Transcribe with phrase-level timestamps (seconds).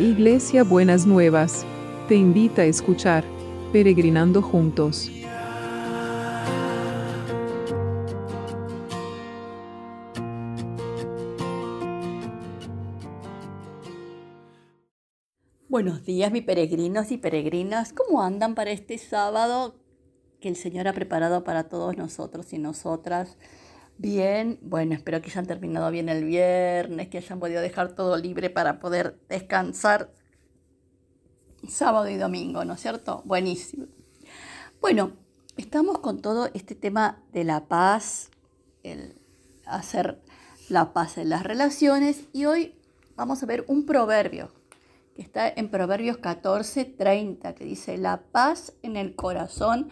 [0.00, 1.66] Iglesia Buenas Nuevas,
[2.08, 3.22] te invita a escuchar
[3.70, 5.10] Peregrinando Juntos.
[15.68, 17.92] Buenos días, mis peregrinos y peregrinas.
[17.92, 19.74] ¿Cómo andan para este sábado
[20.40, 23.36] que el Señor ha preparado para todos nosotros y nosotras?
[24.02, 28.48] Bien, bueno, espero que hayan terminado bien el viernes, que hayan podido dejar todo libre
[28.48, 30.10] para poder descansar
[31.68, 33.20] sábado y domingo, ¿no es cierto?
[33.26, 33.88] Buenísimo.
[34.80, 35.12] Bueno,
[35.58, 38.30] estamos con todo este tema de la paz,
[38.84, 39.18] el
[39.66, 40.22] hacer
[40.70, 42.74] la paz en las relaciones y hoy
[43.16, 44.50] vamos a ver un proverbio
[45.14, 49.90] que está en Proverbios 14, 30, que dice, la paz en el corazón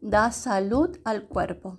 [0.00, 1.78] da salud al cuerpo.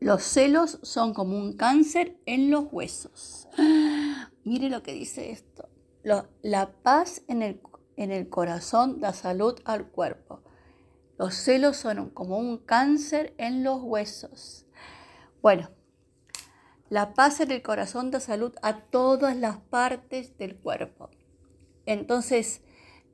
[0.00, 3.48] Los celos son como un cáncer en los huesos.
[4.44, 5.68] Mire lo que dice esto.
[6.02, 7.60] la paz en el,
[7.96, 10.42] en el corazón da salud al cuerpo.
[11.18, 14.66] Los celos son como un cáncer en los huesos.
[15.42, 15.68] Bueno,
[16.90, 21.10] la paz en el corazón da salud a todas las partes del cuerpo.
[21.86, 22.62] Entonces,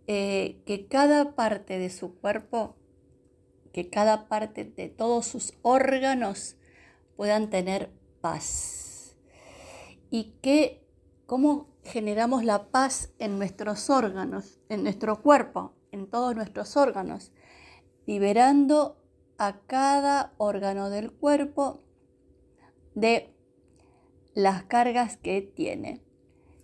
[0.06, 2.76] eh, que cada parte de su cuerpo,
[3.72, 6.56] que cada parte de todos sus órganos
[7.16, 9.16] puedan tener paz.
[10.10, 10.86] Y que,
[11.26, 17.32] ¿cómo generamos la paz en nuestros órganos, en nuestro cuerpo, en todos nuestros órganos?
[18.06, 19.00] Liberando
[19.38, 21.82] a cada órgano del cuerpo
[22.94, 23.34] de
[24.34, 26.00] las cargas que tiene.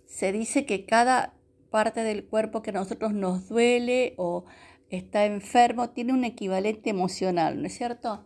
[0.05, 1.33] Se dice que cada
[1.69, 4.45] parte del cuerpo que a nosotros nos duele o
[4.89, 8.25] está enfermo tiene un equivalente emocional, ¿no es cierto?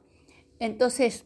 [0.60, 1.26] Entonces,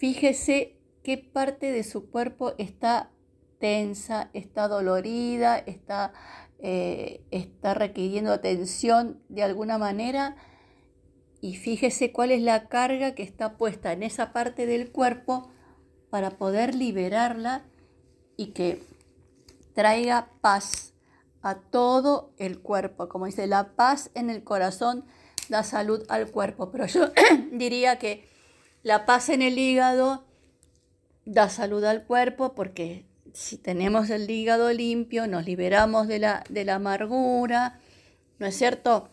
[0.00, 3.10] Fíjese qué parte de su cuerpo está
[3.58, 6.14] tensa, está dolorida, está,
[6.58, 10.36] eh, está requiriendo atención de alguna manera
[11.42, 15.50] y fíjese cuál es la carga que está puesta en esa parte del cuerpo
[16.08, 17.66] para poder liberarla
[18.38, 18.82] y que
[19.74, 20.94] traiga paz
[21.42, 23.10] a todo el cuerpo.
[23.10, 25.04] Como dice, la paz en el corazón
[25.50, 26.70] da salud al cuerpo.
[26.70, 27.10] Pero yo
[27.52, 28.29] diría que
[28.82, 30.24] la paz en el hígado
[31.24, 36.64] da salud al cuerpo porque si tenemos el hígado limpio nos liberamos de la, de
[36.64, 37.78] la amargura,
[38.38, 39.10] ¿no es cierto?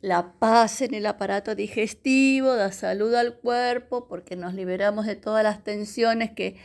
[0.00, 5.44] La paz en el aparato digestivo da salud al cuerpo porque nos liberamos de todas
[5.44, 6.56] las tensiones que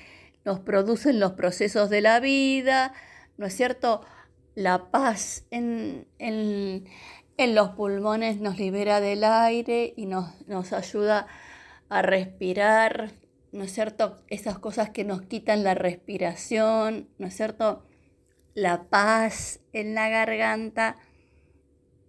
[0.44, 2.94] nos producen los procesos de la vida,
[3.38, 4.02] ¿no es cierto?
[4.56, 6.86] La paz en, en,
[7.54, 11.28] los pulmones nos libera del aire y nos, nos ayuda a
[11.90, 13.12] respirar,
[13.52, 14.24] ¿no es cierto?
[14.28, 17.86] Esas cosas que nos quitan la respiración, ¿no es cierto?
[18.54, 20.98] La paz en la garganta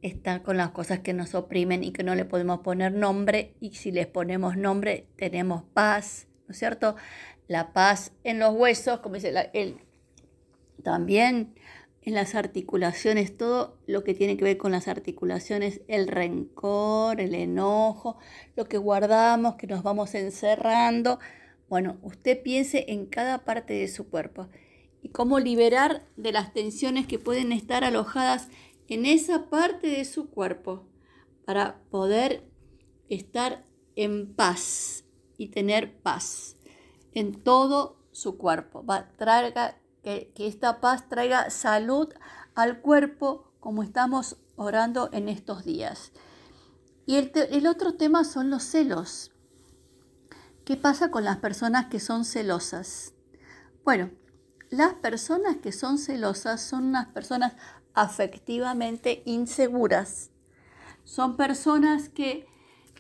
[0.03, 3.75] está con las cosas que nos oprimen y que no le podemos poner nombre y
[3.75, 6.97] si les ponemos nombre tenemos paz, ¿no es cierto?
[7.47, 9.81] La paz en los huesos, como dice él,
[10.83, 11.55] también
[12.03, 17.35] en las articulaciones, todo lo que tiene que ver con las articulaciones, el rencor, el
[17.35, 18.19] enojo,
[18.57, 21.19] lo que guardamos, que nos vamos encerrando.
[21.69, 24.49] Bueno, usted piense en cada parte de su cuerpo
[25.03, 28.49] y cómo liberar de las tensiones que pueden estar alojadas
[28.89, 30.87] en esa parte de su cuerpo
[31.45, 32.45] para poder
[33.09, 33.65] estar
[33.97, 35.05] en paz
[35.37, 36.57] y tener paz
[37.13, 38.85] en todo su cuerpo.
[38.85, 42.09] Va, traiga que, esta paz traiga salud
[42.55, 46.13] al cuerpo como estamos orando en estos días.
[47.07, 49.33] Y el, el otro tema son los celos.
[50.65, 53.15] ¿Qué pasa con las personas que son celosas?
[53.85, 54.11] Bueno,
[54.71, 57.55] las personas que son celosas son unas personas
[57.95, 60.31] afectivamente inseguras.
[61.05, 62.47] Son personas que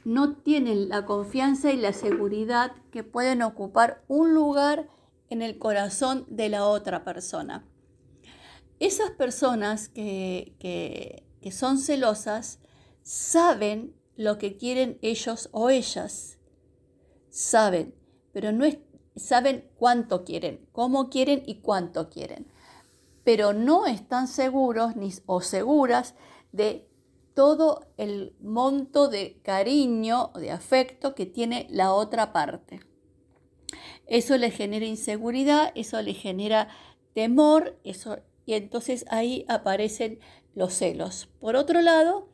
[0.04, 4.88] no tienen la confianza y la seguridad que pueden ocupar un lugar
[5.30, 7.64] en el corazón de la otra persona.
[8.80, 12.60] Esas personas que, que, son celosas
[13.02, 16.38] saben lo que quieren ellos o ellas.
[17.30, 17.94] Saben,
[18.32, 18.66] pero no
[19.16, 22.46] saben cuánto quieren, cómo quieren y cuánto quieren.
[23.24, 26.14] Pero no están seguros ni, o seguras
[26.52, 26.88] de
[27.34, 32.80] todo el monto de cariño, o de afecto que tiene la otra parte.
[34.08, 36.68] Eso le genera inseguridad, eso le genera
[37.14, 40.18] temor, eso, y entonces ahí aparecen
[40.54, 41.28] los celos.
[41.40, 42.28] Por otro lado,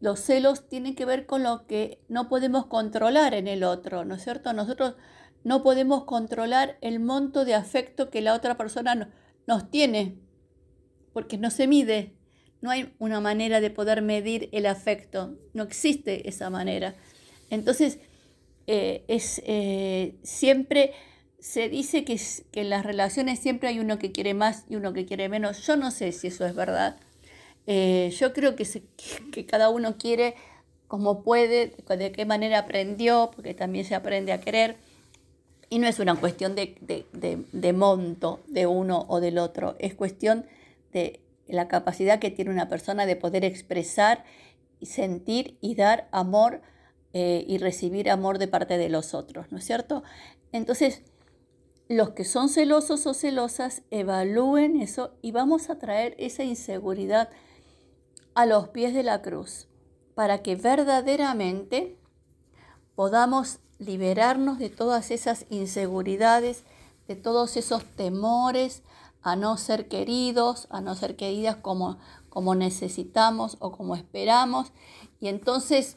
[0.00, 4.14] los celos tienen que ver con lo que no podemos controlar en el otro, ¿no
[4.14, 4.52] es cierto?
[4.54, 4.96] Nosotros
[5.44, 9.12] no podemos controlar el monto de afecto que la otra persona
[9.46, 10.18] nos tiene.
[11.12, 12.14] porque no se mide.
[12.60, 16.94] No hay una manera de poder medir el afecto, no existe esa manera.
[17.50, 18.00] Entonces,
[18.72, 20.92] eh, es eh, siempre
[21.40, 22.20] se dice que,
[22.52, 25.66] que, en las relaciones siempre hay uno que quiere más y uno que quiere menos.
[25.66, 26.96] Yo no sé si eso es verdad.
[27.66, 28.64] Eh, yo creo que,
[29.32, 30.36] que cada uno quiere
[30.86, 34.76] como puede, de qué manera aprendió, porque también se aprende a querer.
[35.68, 40.46] Y no es una cuestión de, monto de uno o del otro, es cuestión
[40.92, 41.18] de
[41.48, 44.24] la capacidad que tiene una persona de poder expresar,
[44.80, 46.60] sentir y dar amor
[47.12, 50.02] eh, y recibir amor de parte de los otros, ¿no es cierto?
[50.52, 51.02] Entonces,
[51.88, 57.30] los que son celosos o celosas, evalúen eso y vamos a traer esa inseguridad
[58.34, 59.66] a los pies de la cruz
[60.14, 61.98] para que verdaderamente
[62.94, 66.62] podamos liberarnos de todas esas inseguridades,
[67.08, 68.82] de todos esos temores
[69.22, 71.98] a no ser queridos, a no ser queridas como,
[72.28, 74.72] como necesitamos o como esperamos.
[75.18, 75.96] Y entonces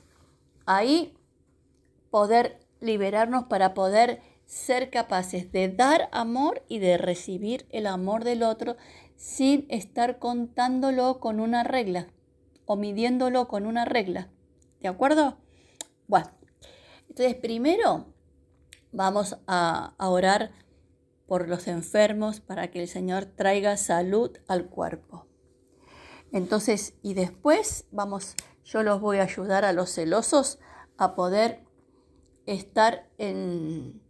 [0.65, 1.18] ahí
[2.10, 8.44] poder liberarnos para poder ser capaces de dar amor y de recibir el amor del
[8.44, 8.75] otro
[9.15, 12.07] sin estar contándolo con una regla
[12.65, 14.30] o midiéndolo con una regla.
[14.81, 15.38] ¿De acuerdo?
[16.07, 16.30] Bueno,
[17.07, 18.13] entonces primero
[18.92, 20.51] vamos a, orar
[21.25, 25.25] por los enfermos para que el Señor traiga salud al cuerpo.
[26.31, 30.60] Entonces, y después vamos, yo los voy a ayudar a los celosos
[30.98, 31.63] a poder
[32.45, 34.01] estar en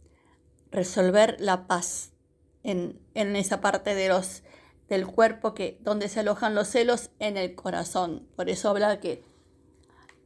[0.72, 2.14] resolver la paz
[2.64, 4.44] en, en esa parte de los
[4.90, 8.28] del cuerpo que donde se alojan los celos en el corazón.
[8.36, 9.24] Por eso habla que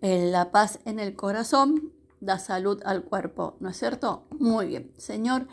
[0.02, 4.26] eh, la paz en el corazón da salud al cuerpo, ¿no es cierto?
[4.32, 5.48] Muy bien, Señor.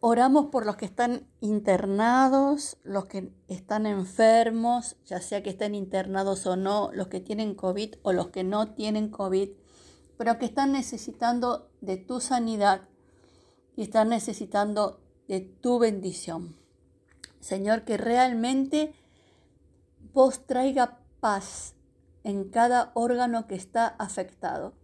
[0.00, 6.46] Oramos por los que están internados, los que están enfermos, ya sea que estén internados
[6.46, 9.50] o no, los que tienen COVID o los que no tienen COVID,
[10.18, 12.88] pero que están necesitando de tu sanidad
[13.74, 16.56] y están necesitando de tu bendición.
[17.40, 18.94] Señor, que realmente
[20.12, 21.74] vos traiga paz
[22.22, 24.74] en cada órgano que está afectado,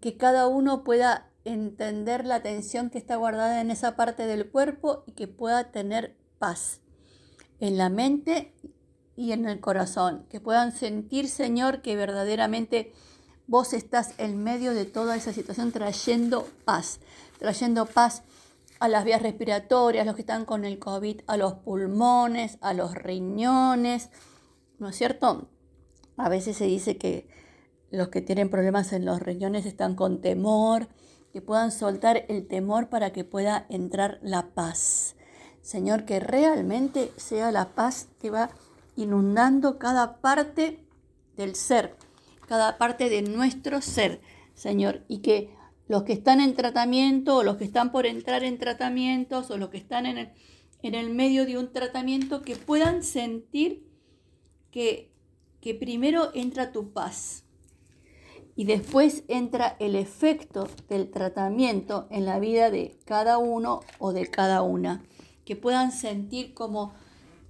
[0.00, 5.04] que cada uno pueda entender la tensión que está guardada en esa parte del cuerpo
[5.06, 6.80] y que pueda tener paz
[7.60, 8.54] en la mente
[9.16, 12.92] y en el corazón, que puedan sentir, Señor, que verdaderamente
[13.46, 17.00] vos estás en medio de toda esa situación trayendo paz,
[17.38, 18.22] trayendo paz
[18.78, 22.94] a las vías respiratorias, los que están con el COVID, a los pulmones, a los
[22.94, 24.08] riñones,
[24.78, 25.50] ¿no es cierto?
[26.16, 27.28] A veces se dice que
[27.90, 30.88] los que tienen problemas en los riñones están con temor,
[31.32, 35.16] que puedan soltar el temor para que pueda entrar la paz.
[35.62, 38.50] Señor, que realmente sea la paz que va
[38.96, 40.84] inundando cada parte
[41.36, 41.96] del ser,
[42.48, 44.20] cada parte de nuestro ser,
[44.54, 45.54] Señor, y que
[45.88, 49.70] los que están en tratamiento o los que están por entrar en tratamientos o los
[49.70, 50.32] que están en el,
[50.82, 53.86] en el medio de un tratamiento que puedan sentir
[54.70, 55.12] que,
[55.60, 57.44] que primero entra tu paz
[58.60, 64.26] y después entra el efecto del tratamiento en la vida de cada uno o de
[64.30, 65.02] cada una.
[65.46, 66.92] Que puedan sentir como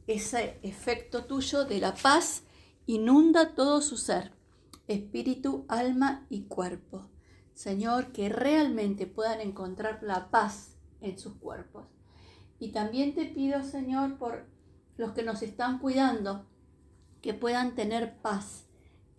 [0.06, 2.44] ese efecto tuyo de la paz
[2.86, 4.30] inunda todo su ser,
[4.86, 7.08] espíritu, alma y cuerpo.
[7.54, 11.88] Señor, que realmente puedan encontrar la paz en sus cuerpos.
[12.60, 14.46] Y también te pido, Señor, por
[14.96, 16.46] los que nos están cuidando,
[17.20, 18.69] que puedan tener paz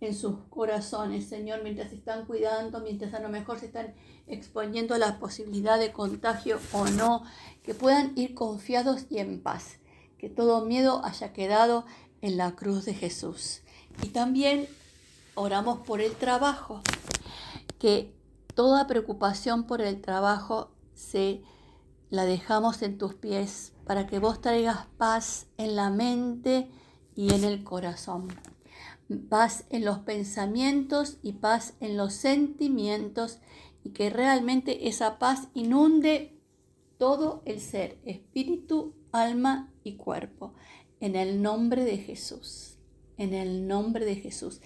[0.06, 3.94] en sus corazones, Señor, mientras están cuidando, mientras a lo mejor se están
[4.26, 7.24] exponiendo a la posibilidad de contagio o no,
[7.62, 9.78] que puedan ir confiados y en paz,
[10.18, 11.84] que todo miedo haya quedado
[12.20, 13.62] en la cruz de Jesús.
[14.02, 14.68] Y también
[15.34, 16.80] oramos por el trabajo,
[17.78, 18.14] que
[18.54, 21.42] Toda preocupación por el trabajo se
[22.10, 26.70] la dejamos en tus pies para que vos traigas paz en la mente
[27.16, 28.28] y en el corazón.
[29.28, 33.40] Paz en los pensamientos y paz en los sentimientos
[33.84, 36.40] y que realmente esa paz inunde
[36.98, 40.54] todo el ser, espíritu, alma y cuerpo.
[41.00, 42.78] En el nombre de Jesús.
[43.16, 44.60] En el nombre de Jesús.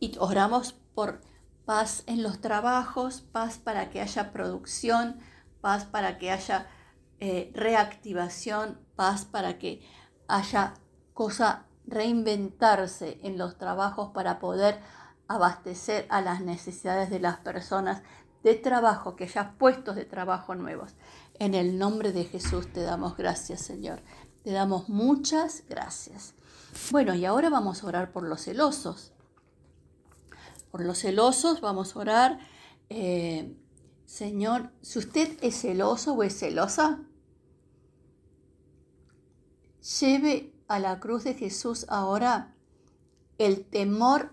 [0.00, 1.20] Y oramos por
[1.64, 5.20] paz en los trabajos, paz para que haya producción,
[5.60, 6.66] paz para que haya
[7.20, 9.82] eh, reactivación, paz para que
[10.28, 10.74] haya
[11.14, 14.80] cosa reinventarse en los trabajos para poder
[15.28, 18.02] abastecer a las necesidades de las personas
[18.42, 20.94] de trabajo, que haya puestos de trabajo nuevos.
[21.38, 24.02] En el nombre de Jesús te damos gracias, Señor.
[24.42, 26.34] Te damos muchas gracias.
[26.90, 29.12] Bueno, y ahora vamos a orar por los celosos.
[30.70, 32.38] Por los celosos vamos a orar,
[32.88, 33.54] eh,
[34.06, 37.00] Señor, si usted es celoso o es celosa,
[40.00, 42.54] lleve a la cruz de Jesús ahora
[43.36, 44.32] el temor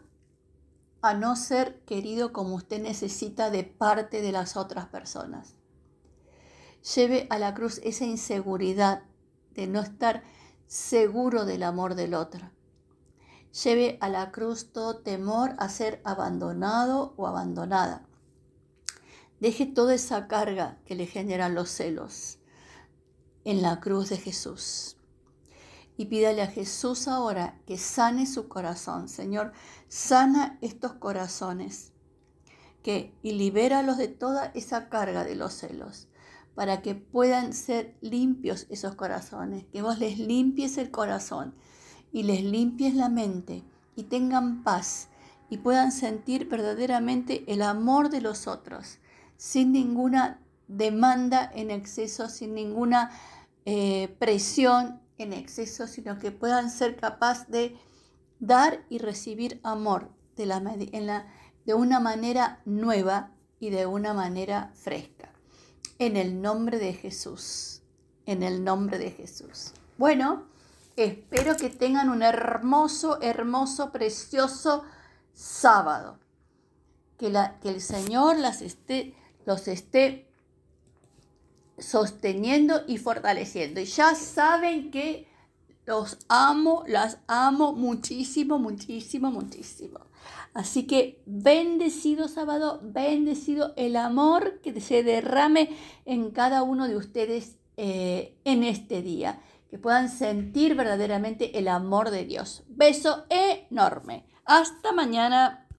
[1.02, 5.56] a no ser querido como usted necesita de parte de las otras personas.
[6.96, 9.04] Lleve a la cruz esa inseguridad
[9.54, 10.24] de no estar
[10.66, 12.50] seguro del amor del otro.
[13.62, 18.08] Lleve a la cruz todo temor a ser abandonado o abandonada.
[19.42, 22.40] Deje toda esa carga que le generan los celos
[23.44, 24.96] en la cruz de Jesús.
[26.00, 29.10] Y pídale a Jesús ahora que sane su corazón.
[29.10, 29.52] Señor,
[29.90, 31.92] sana estos corazones
[32.82, 36.08] que, y libéralos de toda esa carga de los celos
[36.56, 41.54] para que puedan ser limpios esos corazones, que vos les limpies el corazón
[42.14, 43.66] y les limpies la mente
[43.98, 45.10] y tengan paz
[45.50, 49.00] y puedan sentir verdaderamente el amor de los otros,
[49.36, 50.40] sin ninguna
[50.70, 53.12] demanda en exceso, sin ninguna
[53.66, 57.78] eh, presión en exceso, sino que puedan ser capaces de
[58.40, 60.62] dar y recibir amor de, la,
[61.66, 65.32] de una manera nueva y de una manera fresca
[66.00, 67.82] en el nombre de Jesús,
[68.26, 69.74] en el nombre de Jesús.
[69.98, 70.46] Bueno,
[70.96, 74.86] espero que tengan un hermoso, hermoso, precioso
[75.34, 76.18] sábado.
[77.18, 79.14] Que, la, que el Señor las esté,
[79.46, 80.29] los esté
[81.82, 83.82] sosteniendo y fortaleciendo.
[83.82, 85.28] Y ya saben que
[85.86, 90.00] los amo, las amo muchísimo, muchísimo, muchísimo.
[90.54, 95.70] Así que bendecido sábado, bendecido el amor que se derrame
[96.06, 99.42] en cada uno de ustedes eh, en este día.
[99.70, 102.64] Que puedan sentir verdaderamente el amor de Dios.
[102.68, 104.26] Beso enorme.
[104.46, 105.66] Hasta mañana.